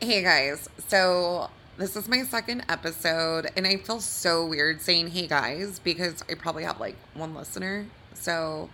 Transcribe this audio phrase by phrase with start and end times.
[0.00, 5.26] Hey guys, so this is my second episode, and I feel so weird saying hey
[5.26, 7.84] guys because I probably have like one listener.
[8.14, 8.70] So,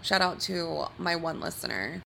[0.00, 2.02] shout out to my one listener.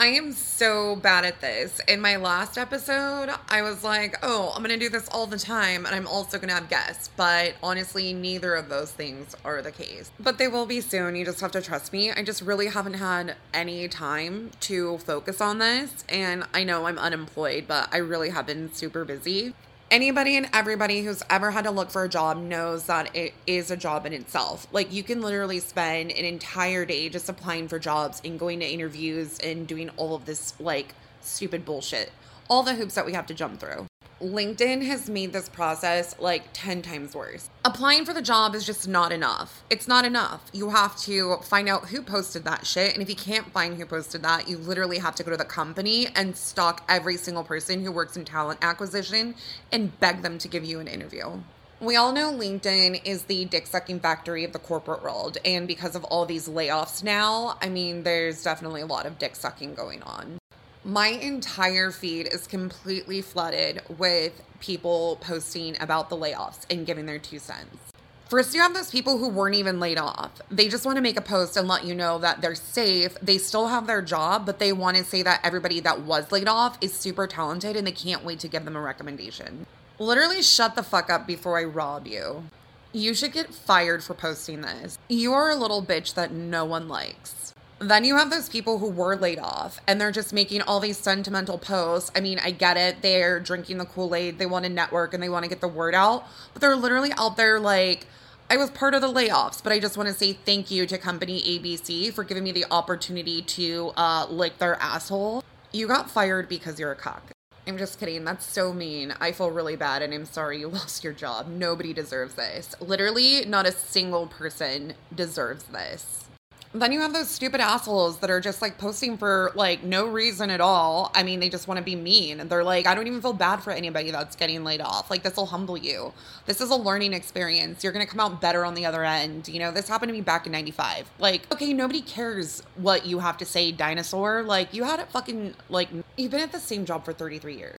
[0.00, 1.78] I am so bad at this.
[1.86, 5.36] In my last episode, I was like, oh, I'm going to do this all the
[5.36, 7.10] time and I'm also going to have guests.
[7.18, 10.10] But honestly, neither of those things are the case.
[10.18, 11.16] But they will be soon.
[11.16, 12.10] You just have to trust me.
[12.10, 16.02] I just really haven't had any time to focus on this.
[16.08, 19.52] And I know I'm unemployed, but I really have been super busy
[19.90, 23.70] anybody and everybody who's ever had to look for a job knows that it is
[23.70, 24.66] a job in itself.
[24.72, 28.66] Like you can literally spend an entire day just applying for jobs and going to
[28.66, 32.12] interviews and doing all of this like stupid bullshit.
[32.48, 33.89] All the hoops that we have to jump through.
[34.20, 37.48] LinkedIn has made this process like 10 times worse.
[37.64, 39.62] Applying for the job is just not enough.
[39.70, 40.50] It's not enough.
[40.52, 42.92] You have to find out who posted that shit.
[42.92, 45.44] And if you can't find who posted that, you literally have to go to the
[45.46, 49.36] company and stalk every single person who works in talent acquisition
[49.72, 51.40] and beg them to give you an interview.
[51.80, 55.38] We all know LinkedIn is the dick sucking factory of the corporate world.
[55.46, 59.34] And because of all these layoffs now, I mean, there's definitely a lot of dick
[59.34, 60.39] sucking going on
[60.84, 67.18] my entire feed is completely flooded with people posting about the layoffs and giving their
[67.18, 67.92] two cents.
[68.30, 70.30] First, you have those people who weren't even laid off.
[70.50, 73.14] They just want to make a post and let you know that they're safe.
[73.20, 76.48] They still have their job, but they want to say that everybody that was laid
[76.48, 79.66] off is super talented and they can't wait to give them a recommendation.
[79.98, 82.44] Literally, shut the fuck up before I rob you.
[82.92, 84.96] You should get fired for posting this.
[85.08, 87.52] You are a little bitch that no one likes.
[87.80, 90.98] Then you have those people who were laid off and they're just making all these
[90.98, 92.10] sentimental posts.
[92.14, 93.00] I mean, I get it.
[93.00, 95.68] They're drinking the Kool Aid, they want to network and they want to get the
[95.68, 98.06] word out, but they're literally out there like,
[98.50, 100.98] I was part of the layoffs, but I just want to say thank you to
[100.98, 105.42] company ABC for giving me the opportunity to uh, lick their asshole.
[105.72, 107.30] You got fired because you're a cock.
[107.66, 108.24] I'm just kidding.
[108.24, 109.14] That's so mean.
[109.20, 111.48] I feel really bad and I'm sorry you lost your job.
[111.48, 112.74] Nobody deserves this.
[112.78, 116.29] Literally, not a single person deserves this.
[116.72, 120.50] Then you have those stupid assholes that are just like posting for like no reason
[120.50, 121.10] at all.
[121.16, 122.38] I mean, they just want to be mean.
[122.38, 125.10] And they're like, I don't even feel bad for anybody that's getting laid off.
[125.10, 126.12] Like, this will humble you.
[126.46, 127.82] This is a learning experience.
[127.82, 129.48] You're going to come out better on the other end.
[129.48, 131.10] You know, this happened to me back in 95.
[131.18, 134.44] Like, okay, nobody cares what you have to say, dinosaur.
[134.44, 137.79] Like, you had it fucking, like, you've been at the same job for 33 years.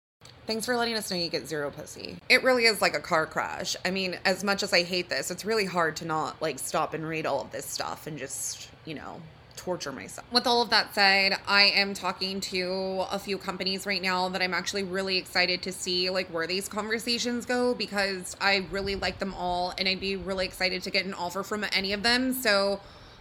[0.50, 2.16] Thanks for letting us know you get zero pussy.
[2.28, 3.76] It really is like a car crash.
[3.84, 6.92] I mean, as much as I hate this, it's really hard to not like stop
[6.92, 9.22] and read all of this stuff and just, you know,
[9.54, 10.26] torture myself.
[10.32, 14.42] With all of that said, I am talking to a few companies right now that
[14.42, 19.20] I'm actually really excited to see like where these conversations go because I really like
[19.20, 22.32] them all and I'd be really excited to get an offer from any of them.
[22.32, 22.80] So,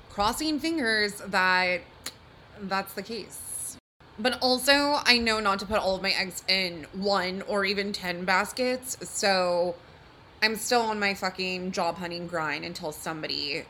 [0.09, 1.81] crossing fingers that
[2.63, 3.48] that's the case.
[4.19, 7.93] But also, I know not to put all of my eggs in one or even
[7.93, 8.97] 10 baskets.
[9.09, 9.75] So
[10.43, 13.63] I'm still on my fucking job hunting grind until somebody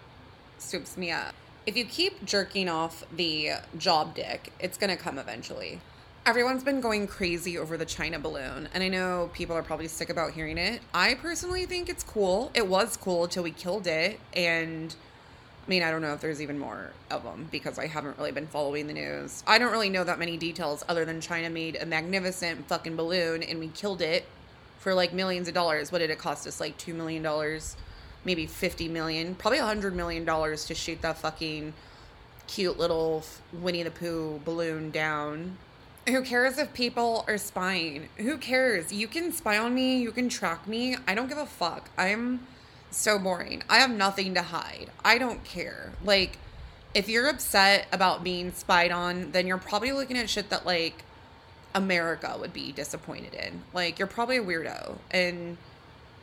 [0.57, 1.35] swoops me up.
[1.67, 5.81] If you keep jerking off the job dick, it's going to come eventually.
[6.25, 10.09] Everyone's been going crazy over the China balloon, and I know people are probably sick
[10.09, 10.81] about hearing it.
[10.93, 12.51] I personally think it's cool.
[12.53, 14.95] It was cool until we killed it, and
[15.66, 18.31] I mean, I don't know if there's even more of them because I haven't really
[18.31, 19.44] been following the news.
[19.46, 23.44] I don't really know that many details other than China made a magnificent fucking balloon
[23.44, 24.25] and we killed it
[24.80, 25.92] for like millions of dollars.
[25.92, 26.59] What did it cost us?
[26.59, 27.62] Like $2 million,
[28.25, 31.74] maybe 50 million, probably $100 million to shoot that fucking
[32.47, 35.58] cute little Winnie the Pooh balloon down.
[36.08, 38.09] Who cares if people are spying?
[38.18, 38.91] Who cares?
[38.91, 40.96] You can spy on me, you can track me.
[41.08, 41.91] I don't give a fuck.
[41.97, 42.40] I'm
[42.91, 43.63] so boring.
[43.69, 44.89] I have nothing to hide.
[45.03, 45.94] I don't care.
[46.03, 46.38] Like,
[46.94, 51.03] if you're upset about being spied on, then you're probably looking at shit that, like,
[51.75, 53.63] America would be disappointed in.
[53.73, 55.57] Like, you're probably a weirdo and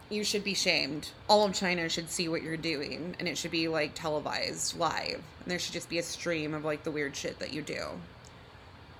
[0.08, 1.10] you should be shamed.
[1.28, 5.22] All of China should see what you're doing and it should be, like, televised live.
[5.40, 8.00] And there should just be a stream of, like, the weird shit that you do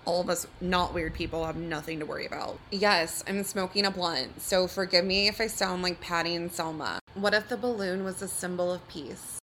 [0.07, 2.59] all of us not weird people have nothing to worry about.
[2.71, 7.01] Yes, I'm smoking a blunt, so forgive me if I sound like Patty and Selma.
[7.15, 9.41] What if the balloon was a symbol of peace?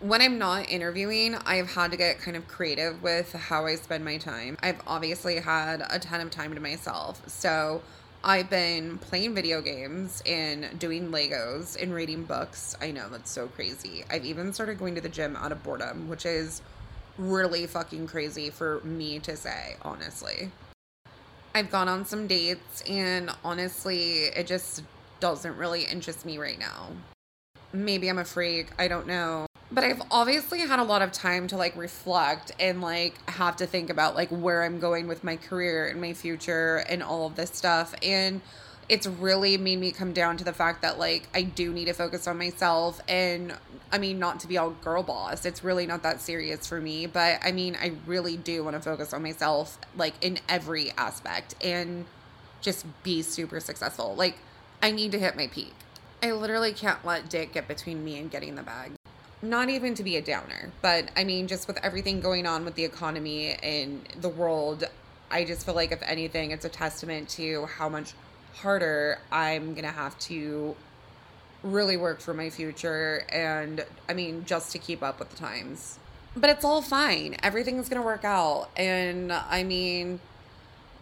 [0.00, 4.04] When I'm not interviewing, I've had to get kind of creative with how I spend
[4.04, 4.58] my time.
[4.62, 7.80] I've obviously had a ton of time to myself, so
[8.22, 12.76] I've been playing video games and doing Legos and reading books.
[12.80, 14.04] I know that's so crazy.
[14.10, 16.60] I've even started going to the gym out of boredom, which is
[17.18, 20.50] really fucking crazy for me to say, honestly.
[21.54, 24.82] I've gone on some dates, and honestly, it just
[25.20, 26.88] doesn't really interest me right now.
[27.72, 29.46] Maybe I'm a freak, I don't know.
[29.74, 33.66] but I've obviously had a lot of time to like reflect and like have to
[33.66, 37.34] think about like where I'm going with my career and my future and all of
[37.34, 37.94] this stuff.
[38.02, 38.40] And
[38.88, 41.92] it's really made me come down to the fact that like I do need to
[41.92, 43.54] focus on myself and
[43.90, 45.44] I mean not to be all girl boss.
[45.44, 48.82] It's really not that serious for me, but I mean I really do want to
[48.82, 52.04] focus on myself like in every aspect and
[52.60, 54.14] just be super successful.
[54.14, 54.36] Like
[54.82, 55.72] I need to hit my peak.
[56.22, 58.92] I literally can't let Dick get between me and getting the bag.
[59.42, 62.74] Not even to be a downer, but I mean just with everything going on with
[62.74, 64.84] the economy and the world,
[65.30, 68.12] I just feel like if anything it's a testament to how much
[68.54, 70.76] harder, I'm going to have to
[71.62, 75.98] really work for my future and I mean just to keep up with the times.
[76.36, 77.36] But it's all fine.
[77.42, 80.20] Everything's going to work out and I mean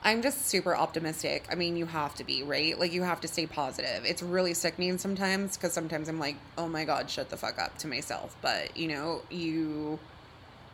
[0.04, 1.46] I'm just super optimistic.
[1.50, 2.78] I mean, you have to be, right?
[2.78, 4.04] Like you have to stay positive.
[4.04, 7.78] It's really sickening sometimes cuz sometimes I'm like, "Oh my god, shut the fuck up"
[7.78, 8.34] to myself.
[8.42, 10.00] But, you know, you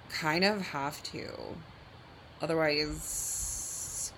[0.09, 1.29] kind of have to.
[2.41, 3.49] Otherwise,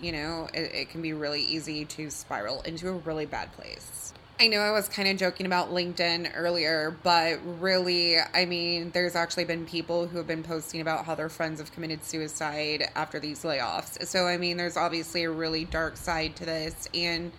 [0.02, 4.12] you know, it, it can be really easy to spiral into a really bad place.
[4.41, 9.14] I know I was kind of joking about LinkedIn earlier, but really, I mean, there's
[9.14, 13.20] actually been people who have been posting about how their friends have committed suicide after
[13.20, 14.02] these layoffs.
[14.06, 17.32] So, I mean, there's obviously a really dark side to this, and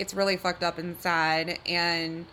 [0.00, 1.60] it's really fucked up and sad.
[1.64, 2.26] And,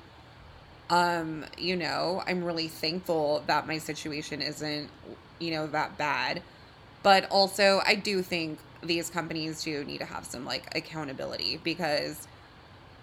[0.90, 4.90] um, you know, I'm really thankful that my situation isn't,
[5.38, 6.42] you know, that bad.
[7.04, 12.28] But also, I do think these companies do need to have some like accountability because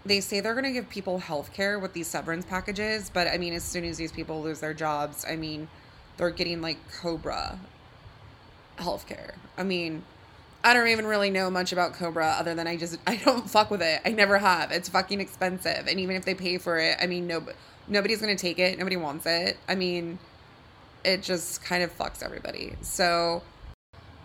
[0.05, 3.39] they say they're going to give people health care with these severance packages but i
[3.39, 5.69] mean as soon as these people lose their jobs i mean
[6.17, 7.59] they're getting like cobra
[8.79, 10.03] health care i mean
[10.65, 13.71] i don't even really know much about cobra other than i just i don't fuck
[13.71, 14.01] with it.
[14.05, 14.71] I never have.
[14.73, 15.87] It's fucking expensive.
[15.89, 17.47] And even if they pay for it i mean no
[17.89, 18.79] nobody's going to take it.
[18.79, 19.57] Nobody wants it.
[19.69, 20.19] I mean
[21.05, 22.77] it just kind of fucks everybody.
[22.81, 23.43] So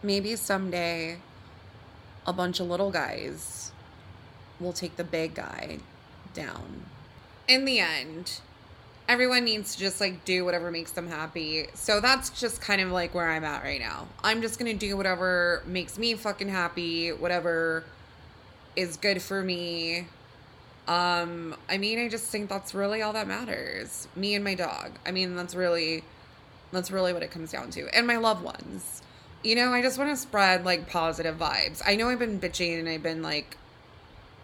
[0.04, 1.18] maybe someday
[2.28, 3.72] a bunch of little guys
[4.60, 5.80] will take the big guy
[6.34, 6.86] down.
[7.48, 8.42] In the end,
[9.08, 11.68] everyone needs to just like do whatever makes them happy.
[11.74, 14.08] So that's just kind of like where I'm at right now.
[14.24, 17.86] I'm just going to do whatever makes me fucking happy, whatever
[18.76, 20.08] is good for me.
[20.88, 24.08] Um, I mean, I just think that's really all that matters.
[24.16, 24.92] Me and my dog.
[25.06, 26.04] I mean, that's really
[26.72, 27.88] that's really what it comes down to.
[27.96, 29.02] And my loved ones
[29.44, 31.82] you know, I just want to spread like positive vibes.
[31.86, 33.58] I know I've been bitching and I've been like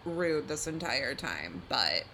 [0.04, 2.04] rude this entire time, but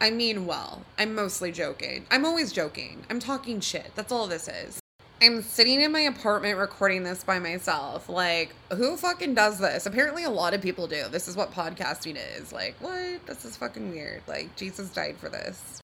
[0.00, 0.82] I mean well.
[0.98, 2.06] I'm mostly joking.
[2.10, 3.04] I'm always joking.
[3.10, 3.92] I'm talking shit.
[3.94, 4.80] That's all this is.
[5.20, 8.08] I'm sitting in my apartment recording this by myself.
[8.08, 9.84] Like, who fucking does this?
[9.84, 11.08] Apparently, a lot of people do.
[11.10, 12.52] This is what podcasting is.
[12.52, 13.26] Like, what?
[13.26, 14.22] This is fucking weird.
[14.28, 15.80] Like, Jesus died for this.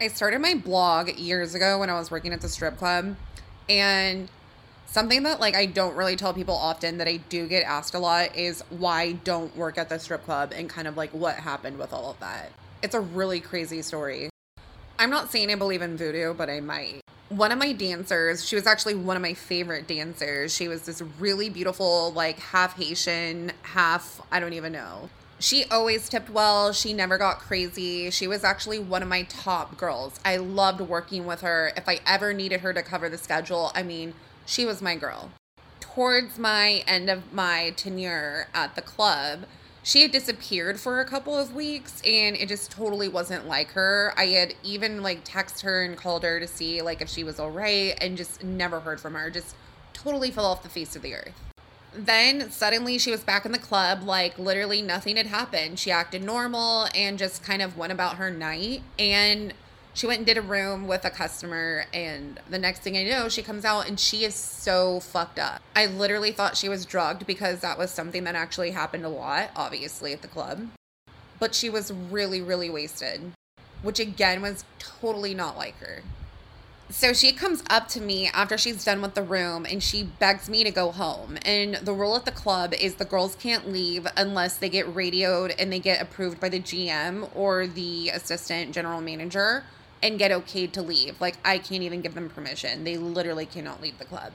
[0.00, 3.14] I started my blog years ago when I was working at the strip club,
[3.68, 4.28] and
[4.86, 7.98] Something that like I don't really tell people often that I do get asked a
[7.98, 11.78] lot is why don't work at the strip club and kind of like what happened
[11.78, 12.52] with all of that.
[12.82, 14.30] It's a really crazy story.
[14.98, 17.00] I'm not saying I believe in voodoo, but I might.
[17.28, 20.54] One of my dancers, she was actually one of my favorite dancers.
[20.54, 25.10] She was this really beautiful, like half Haitian, half, I don't even know.
[25.38, 26.72] She always tipped well.
[26.72, 28.10] She never got crazy.
[28.10, 30.18] She was actually one of my top girls.
[30.24, 31.72] I loved working with her.
[31.76, 34.14] If I ever needed her to cover the schedule, I mean,
[34.46, 35.30] she was my girl.
[35.80, 39.40] Towards my end of my tenure at the club,
[39.82, 44.12] she had disappeared for a couple of weeks and it just totally wasn't like her.
[44.16, 47.38] I had even like texted her and called her to see like if she was
[47.38, 49.30] all right and just never heard from her.
[49.30, 49.54] Just
[49.92, 51.40] totally fell off the face of the earth.
[51.94, 55.78] Then suddenly she was back in the club like literally nothing had happened.
[55.78, 59.54] She acted normal and just kind of went about her night and
[59.96, 63.30] she went and did a room with a customer and the next thing i know
[63.30, 65.62] she comes out and she is so fucked up.
[65.74, 69.50] I literally thought she was drugged because that was something that actually happened a lot
[69.56, 70.68] obviously at the club.
[71.38, 73.32] But she was really really wasted
[73.82, 76.02] which again was totally not like her.
[76.88, 80.48] So she comes up to me after she's done with the room and she begs
[80.48, 81.36] me to go home.
[81.44, 85.52] And the rule at the club is the girls can't leave unless they get radioed
[85.58, 89.64] and they get approved by the GM or the assistant general manager
[90.02, 91.20] and get okayed to leave.
[91.20, 92.84] Like, I can't even give them permission.
[92.84, 94.32] They literally cannot leave the club.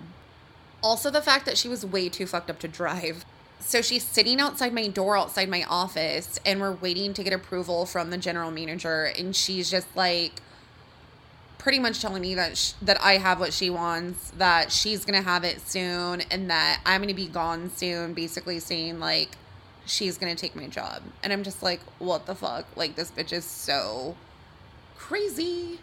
[0.84, 3.26] Also, the fact that she was way too fucked up to drive.
[3.60, 7.86] So she's sitting outside my door, outside my office, and we're waiting to get approval
[7.86, 9.04] from the general manager.
[9.18, 10.42] And she's just like,
[11.62, 15.22] pretty much telling me that sh- that I have what she wants, that she's gonna
[15.22, 18.14] have it soon, and that I'm gonna be gone soon.
[18.16, 19.38] Basically saying like
[19.86, 22.66] she's gonna take my job, and I'm just like, what the fuck?
[22.76, 24.16] Like this bitch is so
[24.98, 25.80] crazy.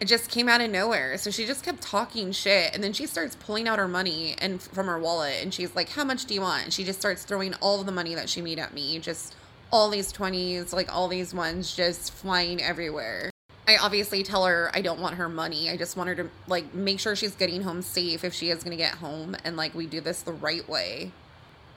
[0.00, 1.18] It just came out of nowhere.
[1.18, 2.72] So she just kept talking shit.
[2.74, 5.42] And then she starts pulling out her money and from her wallet.
[5.42, 6.64] And she's like, How much do you want?
[6.64, 8.98] And she just starts throwing all the money that she made at me.
[8.98, 9.34] Just
[9.70, 13.30] all these 20s, like all these ones just flying everywhere.
[13.66, 15.68] I obviously tell her I don't want her money.
[15.68, 18.62] I just want her to like make sure she's getting home safe if she is
[18.62, 21.12] going to get home and like we do this the right way.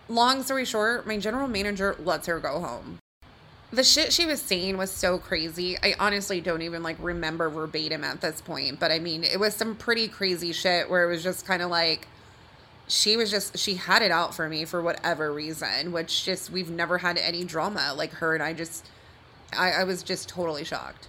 [0.07, 2.99] Long story short, my general manager lets her go home.
[3.73, 5.77] The shit she was saying was so crazy.
[5.81, 9.55] I honestly don't even like remember verbatim at this point, but I mean, it was
[9.55, 12.07] some pretty crazy shit where it was just kind of like
[12.87, 16.69] she was just she had it out for me for whatever reason, which just we've
[16.69, 18.89] never had any drama like her and I just
[19.57, 21.07] I, I was just totally shocked.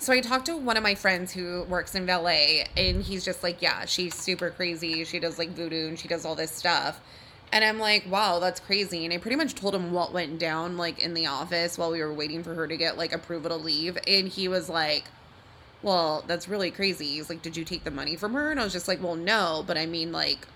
[0.00, 3.42] So I talked to one of my friends who works in valet, and he's just
[3.42, 5.04] like, yeah, she's super crazy.
[5.04, 7.00] She does like voodoo and she does all this stuff.
[7.52, 9.04] And I'm like, wow, that's crazy.
[9.04, 12.00] And I pretty much told him what went down like in the office while we
[12.00, 13.98] were waiting for her to get like approval to leave.
[14.06, 15.04] And he was like,
[15.82, 17.06] well, that's really crazy.
[17.06, 18.50] He's like, did you take the money from her?
[18.50, 19.64] And I was just like, well, no.
[19.66, 20.46] But I mean, like,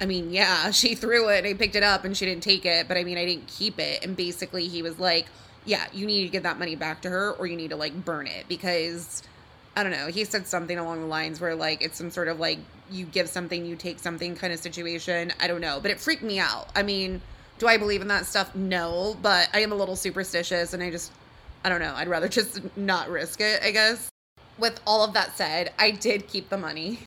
[0.00, 1.44] I mean, yeah, she threw it.
[1.44, 2.88] I picked it up and she didn't take it.
[2.88, 4.04] But I mean, I didn't keep it.
[4.04, 5.26] And basically, he was like,
[5.64, 8.04] yeah, you need to give that money back to her or you need to like
[8.04, 9.22] burn it because
[9.76, 10.06] I don't know.
[10.06, 12.58] He said something along the lines where like it's some sort of like
[12.90, 15.32] you give something, you take something kind of situation.
[15.38, 16.70] I don't know, but it freaked me out.
[16.74, 17.20] I mean,
[17.58, 18.54] do I believe in that stuff?
[18.54, 21.12] No, but I am a little superstitious and I just
[21.62, 21.92] I don't know.
[21.94, 24.08] I'd rather just not risk it, I guess.
[24.58, 27.00] With all of that said, I did keep the money.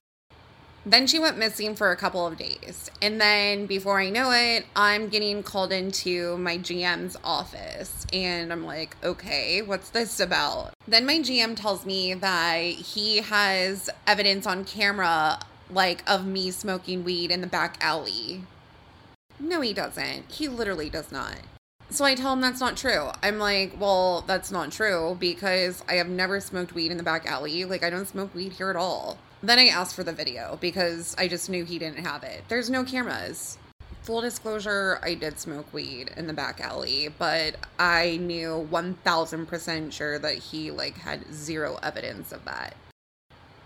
[0.90, 2.90] Then she went missing for a couple of days.
[3.00, 8.08] And then before I know it, I'm getting called into my GM's office.
[8.12, 10.74] And I'm like, okay, what's this about?
[10.88, 15.38] Then my GM tells me that he has evidence on camera,
[15.70, 18.42] like of me smoking weed in the back alley.
[19.40, 20.32] No, he doesn't.
[20.32, 21.36] He literally does not.
[21.92, 23.10] So I tell him that's not true.
[23.22, 27.28] I'm like, well, that's not true because I have never smoked weed in the back
[27.28, 27.64] alley.
[27.64, 29.20] Like, I don't smoke weed here at all.
[29.42, 32.44] Then I asked for the video because I just knew he didn't have it.
[32.50, 33.58] There's no cameras.
[34.04, 40.20] Full disclosure, I did smoke weed in the back alley, but I knew 1000% sure
[40.20, 42.76] that he like had zero evidence of that.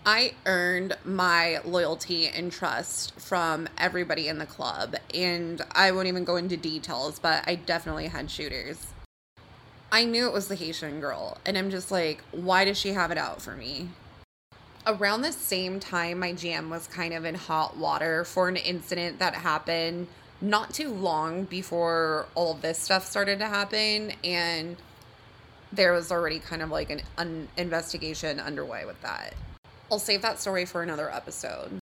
[0.06, 6.26] I earned my loyalty and trust from everybody in the club, and I won't even
[6.26, 8.88] go into details, but I definitely had shooters.
[9.94, 13.12] I knew it was the Haitian girl, and I'm just like, why does she have
[13.12, 13.90] it out for me?
[14.86, 19.20] Around the same time my GM was kind of in hot water for an incident
[19.20, 20.08] that happened
[20.42, 24.12] not too long before all this stuff started to happen.
[24.24, 24.76] And
[25.72, 29.34] there was already kind of like an, an investigation underway with that.
[29.92, 31.80] I'll save that story for another episode.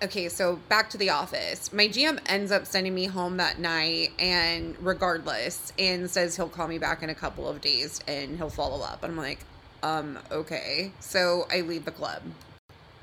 [0.00, 1.72] Okay so back to the office.
[1.72, 6.68] My gm ends up sending me home that night and regardless and says he'll call
[6.68, 9.00] me back in a couple of days and he'll follow up.
[9.02, 9.40] I'm like
[9.82, 10.92] um, okay.
[11.00, 12.22] So I leave the club.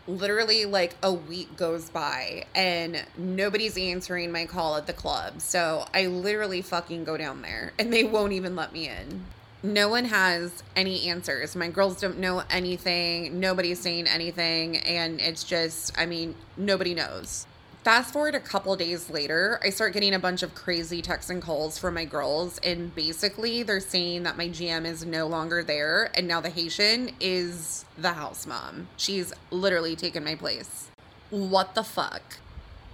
[0.07, 5.41] Literally, like a week goes by and nobody's answering my call at the club.
[5.41, 9.25] So I literally fucking go down there and they won't even let me in.
[9.63, 11.55] No one has any answers.
[11.55, 13.39] My girls don't know anything.
[13.39, 14.77] Nobody's saying anything.
[14.77, 17.47] And it's just, I mean, nobody knows.
[17.85, 21.39] Fast forward a couple days later, I start getting a bunch of crazy texts and
[21.39, 26.09] calls from my girls, and basically they're saying that my GM is no longer there,
[26.15, 28.87] and now the Haitian is the house mom.
[28.97, 30.89] She's literally taken my place.
[31.29, 32.37] What the fuck?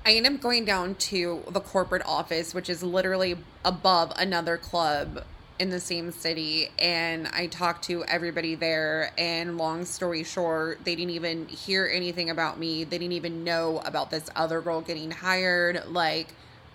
[0.06, 5.24] I end up going down to the corporate office, which is literally above another club
[5.62, 10.96] in the same city and I talked to everybody there and long story short they
[10.96, 12.84] didn't even hear anything about me.
[12.84, 15.84] They didn't even know about this other girl getting hired.
[15.88, 16.30] Like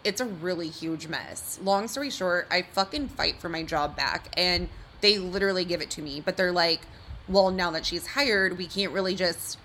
[0.04, 1.58] it's a really huge mess.
[1.60, 4.68] Long story short I fucking fight for my job back and
[5.00, 6.20] they literally give it to me.
[6.20, 6.82] But they're like
[7.26, 9.58] well now that she's hired we can't really just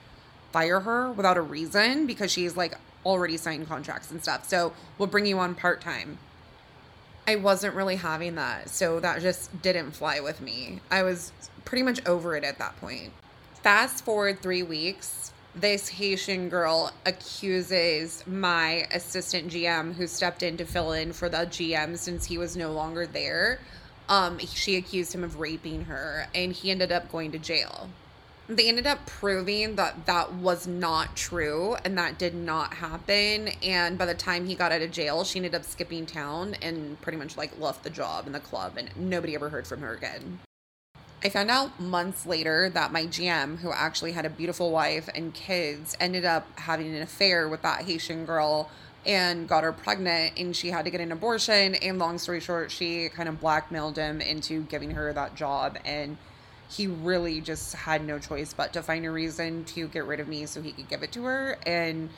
[0.51, 2.73] fire her without a reason because she's like
[3.05, 4.49] already signed contracts and stuff.
[4.49, 6.17] So we'll bring you on part-time
[7.27, 8.69] I wasn't really having that.
[8.69, 10.79] So that just didn't fly with me.
[10.89, 11.31] I was
[11.65, 13.13] pretty much over it at that point.
[13.61, 20.65] Fast forward three weeks, this Haitian girl accuses my assistant GM who stepped in to
[20.65, 23.59] fill in for the GM since he was no longer there.
[24.09, 27.89] Um, she accused him of raping her and he ended up going to jail
[28.47, 33.49] they ended up proving that that was not true and that did not happen.
[33.63, 36.99] And by the time he got out of jail she ended up skipping town and
[37.01, 39.93] pretty much like left the job in the club and nobody ever heard from her
[39.93, 40.39] again.
[41.23, 45.31] I found out months later that my GM, who actually had a beautiful wife and
[45.35, 48.71] kids, ended up having an affair with that Haitian girl
[49.05, 51.75] and got her pregnant and she had to get an abortion.
[51.75, 56.17] And long story short she kind of blackmailed him into giving her that job and
[56.71, 60.27] he really just had no choice but to find a reason to get rid of
[60.27, 61.57] me so he could give it to her.
[61.65, 62.09] And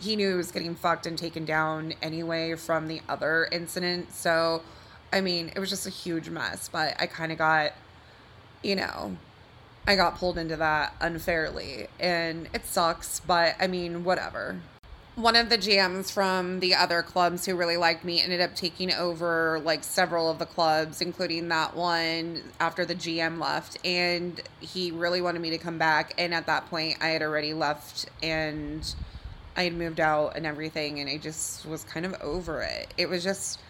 [0.00, 4.12] he knew he was getting fucked and taken down anyway from the other incident.
[4.12, 4.62] So,
[5.12, 7.72] I mean, it was just a huge mess, but I kind of got,
[8.62, 9.16] you know,
[9.86, 11.86] I got pulled into that unfairly.
[12.00, 14.60] And it sucks, but I mean, whatever
[15.20, 18.92] one of the GMs from the other clubs who really liked me ended up taking
[18.92, 23.78] over like several of the clubs, including that one after the GM left.
[23.84, 26.14] And he really wanted me to come back.
[26.18, 28.94] And at that point, I had already left and
[29.56, 31.00] I had moved out and everything.
[31.00, 32.92] And I just was kind of over it.
[32.96, 33.60] It was just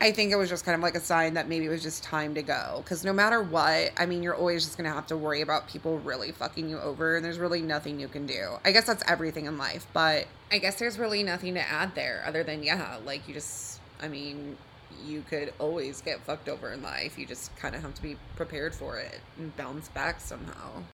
[0.00, 2.02] I think it was just kind of like a sign that maybe it was just
[2.02, 2.82] time to go.
[2.84, 5.68] Because no matter what, I mean, you're always just going to have to worry about
[5.68, 8.58] people really fucking you over, and there's really nothing you can do.
[8.64, 12.22] I guess that's everything in life, but I guess there's really nothing to add there
[12.24, 14.56] other than, yeah, like you just, I mean,
[15.04, 17.18] you could always get fucked over in life.
[17.18, 20.84] You just kind of have to be prepared for it and bounce back somehow.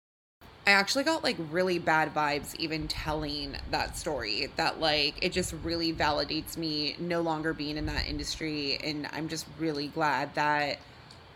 [0.67, 5.55] I actually got like really bad vibes even telling that story that like it just
[5.62, 10.79] really validates me no longer being in that industry and I'm just really glad that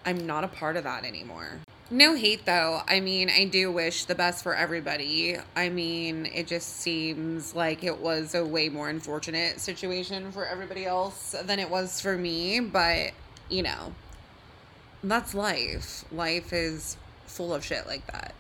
[0.07, 1.61] I'm not a part of that anymore.
[1.91, 2.81] No hate though.
[2.89, 5.37] I mean, I do wish the best for everybody.
[5.55, 10.87] I mean, it just seems like it was a way more unfortunate situation for everybody
[10.87, 13.13] else than it was for me, but
[13.51, 13.93] you know,
[15.03, 16.05] that's life.
[16.11, 18.35] Life is full of shit like that.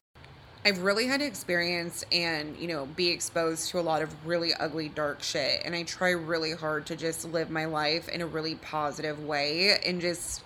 [0.66, 4.54] I've really had to experience and, you know, be exposed to a lot of really
[4.54, 5.60] ugly, dark shit.
[5.62, 9.76] And I try really hard to just live my life in a really positive way
[9.84, 10.42] and just,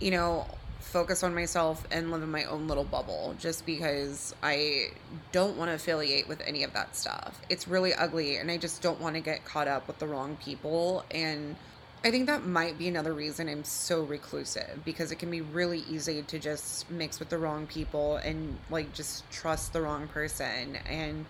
[0.00, 0.46] you know,
[0.82, 4.88] focus on myself and live in my own little bubble just because I
[5.30, 7.40] don't want to affiliate with any of that stuff.
[7.48, 10.36] It's really ugly and I just don't want to get caught up with the wrong
[10.36, 11.56] people and
[12.04, 15.84] I think that might be another reason I'm so reclusive because it can be really
[15.88, 20.78] easy to just mix with the wrong people and like just trust the wrong person.
[20.90, 21.26] And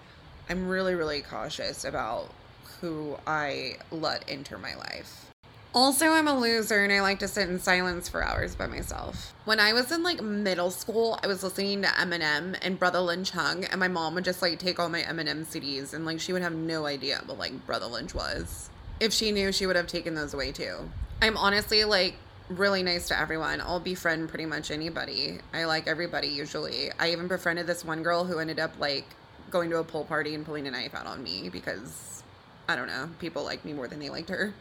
[0.49, 2.33] I'm really, really cautious about
[2.81, 5.32] who I let enter my life.
[5.75, 9.33] Also, I'm a loser and I like to sit in silence for hours by myself.
[9.47, 13.31] When I was in like middle school, I was listening to Eminem and Brother Lynch
[13.31, 16.35] Hung, and my mom would just like take all my Eminem CDs and like she
[16.35, 18.69] would have no idea what like Brother Lynch was
[19.03, 20.77] if she knew, she would have taken those away too.
[21.21, 22.15] I'm honestly like
[22.49, 23.61] really nice to everyone.
[23.61, 25.39] I'll befriend pretty much anybody.
[25.53, 26.91] I like everybody usually.
[27.01, 29.07] I even befriended this one girl who ended up like
[29.51, 32.23] going to a pool party and pulling a knife out on me because
[32.69, 34.55] I don't know, people like me more than they liked her.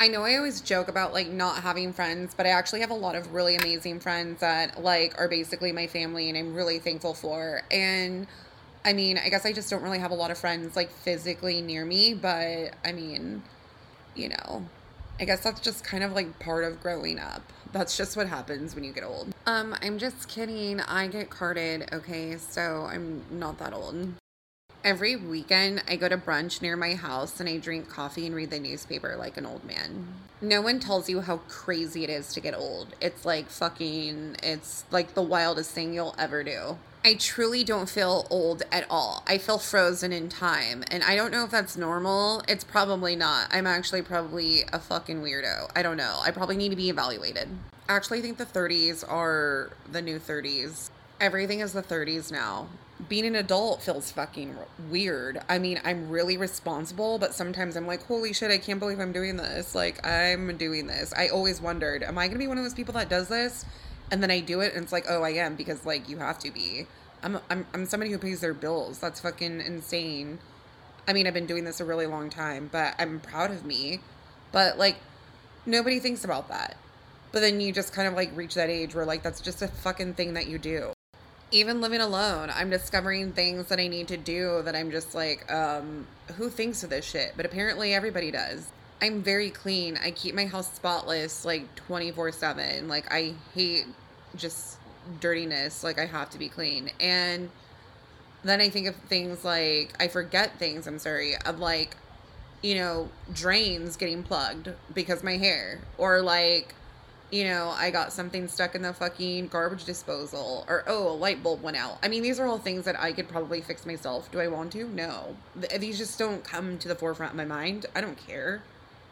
[0.00, 2.94] I know I always joke about like not having friends, but I actually have a
[2.94, 7.14] lot of really amazing friends that like are basically my family and I'm really thankful
[7.14, 7.62] for.
[7.70, 8.28] And
[8.84, 11.60] I mean, I guess I just don't really have a lot of friends like physically
[11.60, 13.42] near me, but I mean,
[14.14, 14.64] you know,
[15.18, 17.42] I guess that's just kind of like part of growing up.
[17.72, 19.34] That's just what happens when you get old.
[19.46, 20.80] Um, I'm just kidding.
[20.80, 22.36] I get carded, okay?
[22.38, 24.12] So I'm not that old.
[24.88, 28.48] Every weekend, I go to brunch near my house and I drink coffee and read
[28.48, 30.06] the newspaper like an old man.
[30.40, 32.94] No one tells you how crazy it is to get old.
[32.98, 36.78] It's like fucking, it's like the wildest thing you'll ever do.
[37.04, 39.22] I truly don't feel old at all.
[39.26, 40.84] I feel frozen in time.
[40.90, 42.42] And I don't know if that's normal.
[42.48, 43.48] It's probably not.
[43.50, 45.70] I'm actually probably a fucking weirdo.
[45.76, 46.20] I don't know.
[46.24, 47.50] I probably need to be evaluated.
[47.90, 50.88] Actually, I think the 30s are the new 30s.
[51.20, 52.68] Everything is the 30s now.
[53.06, 54.56] Being an adult feels fucking
[54.90, 55.40] weird.
[55.48, 59.12] I mean, I'm really responsible, but sometimes I'm like, holy shit, I can't believe I'm
[59.12, 59.74] doing this.
[59.74, 61.12] Like, I'm doing this.
[61.16, 63.64] I always wondered, am I going to be one of those people that does this?
[64.10, 66.38] and then I do it and it's like, oh, I am because like you have
[66.40, 66.86] to be.
[67.22, 68.98] I'm I'm I'm somebody who pays their bills.
[68.98, 70.38] That's fucking insane.
[71.06, 74.00] I mean, I've been doing this a really long time, but I'm proud of me.
[74.52, 74.96] But like
[75.66, 76.76] nobody thinks about that.
[77.32, 79.68] But then you just kind of like reach that age where like that's just a
[79.68, 80.92] fucking thing that you do.
[81.50, 85.50] Even living alone, I'm discovering things that I need to do that I'm just like,
[85.50, 86.06] um,
[86.36, 87.32] who thinks of this shit?
[87.36, 88.70] But apparently everybody does.
[89.00, 89.98] I'm very clean.
[90.02, 92.88] I keep my house spotless like 24 7.
[92.88, 93.86] Like, I hate
[94.36, 94.78] just
[95.20, 95.82] dirtiness.
[95.82, 96.90] Like, I have to be clean.
[97.00, 97.50] And
[98.44, 101.96] then I think of things like, I forget things, I'm sorry, of like,
[102.62, 105.80] you know, drains getting plugged because my hair.
[105.96, 106.74] Or like,
[107.30, 111.42] you know, I got something stuck in the fucking garbage disposal, or oh, a light
[111.42, 111.98] bulb went out.
[112.02, 114.30] I mean, these are all things that I could probably fix myself.
[114.32, 114.84] Do I want to?
[114.88, 115.36] No.
[115.78, 117.86] These just don't come to the forefront of my mind.
[117.94, 118.62] I don't care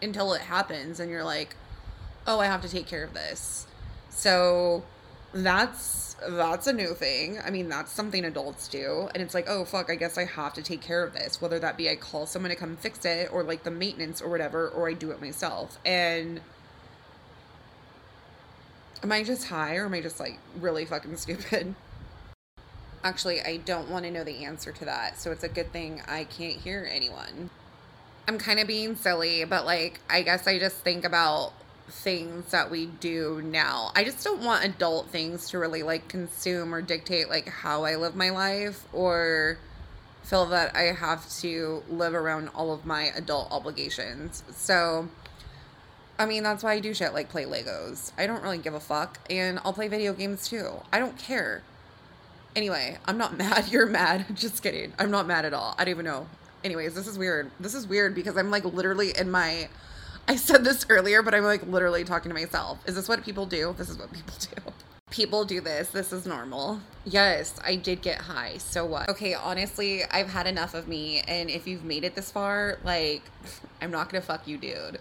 [0.01, 1.57] until it happens and you're like,
[2.27, 3.67] "Oh, I have to take care of this."
[4.11, 4.85] So
[5.35, 7.39] that's that's a new thing.
[7.45, 9.11] I mean, that's something adults do.
[9.15, 11.59] And it's like, "Oh, fuck, I guess I have to take care of this." Whether
[11.59, 14.69] that be I call someone to come fix it or like the maintenance or whatever
[14.69, 15.79] or I do it myself.
[15.85, 16.41] And
[19.03, 21.75] am I just high or am I just like really fucking stupid?
[23.05, 25.21] Actually, I don't want to know the answer to that.
[25.21, 27.51] So it's a good thing I can't hear anyone.
[28.29, 31.53] I'm kind of being silly, but like, I guess I just think about
[31.89, 33.93] things that we do now.
[33.95, 37.95] I just don't want adult things to really like consume or dictate like how I
[37.95, 39.59] live my life or
[40.25, 44.43] feel that I have to live around all of my adult obligations.
[44.51, 45.09] So,
[46.19, 48.13] I mean, that's why I do shit like play Legos.
[48.17, 49.19] I don't really give a fuck.
[49.29, 50.81] And I'll play video games too.
[50.93, 51.63] I don't care.
[52.55, 53.69] Anyway, I'm not mad.
[53.69, 54.27] You're mad.
[54.35, 54.93] Just kidding.
[54.99, 55.75] I'm not mad at all.
[55.79, 56.27] I don't even know.
[56.65, 57.51] Anyways, this is weird.
[57.61, 59.69] This is weird because I'm like literally in my.
[60.29, 62.79] I said this earlier, but I'm like literally talking to myself.
[62.87, 63.75] Is this what people do?
[63.79, 64.73] This is what people do.
[65.09, 65.91] People do this.
[65.91, 66.81] This is normal.
[67.05, 68.59] Yes, I did get high.
[68.59, 69.09] So what?
[69.09, 71.21] Okay, honestly, I've had enough of me.
[71.29, 73.23] And if you've made it this far, like,
[73.81, 74.99] I'm not gonna fuck you, dude.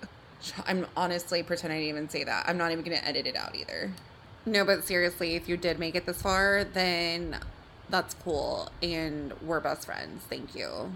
[0.65, 2.45] I'm honestly pretending I didn't even say that.
[2.47, 3.91] I'm not even gonna edit it out either.
[4.45, 7.39] No, but seriously, if you did make it this far, then
[7.89, 8.71] that's cool.
[8.81, 10.23] And we're best friends.
[10.29, 10.91] Thank you.